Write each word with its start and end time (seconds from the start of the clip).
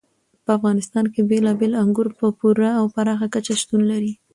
په 0.43 0.51
افغانستان 0.57 1.05
کې 1.13 1.21
بېلابېل 1.29 1.73
انګور 1.83 2.07
په 2.19 2.27
پوره 2.39 2.69
او 2.79 2.85
پراخه 2.95 3.27
کچه 3.33 3.53
شتون 3.61 3.81
لري. 3.91 4.13